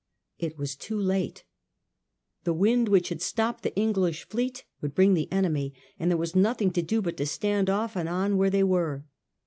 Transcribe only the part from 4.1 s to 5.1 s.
fleet would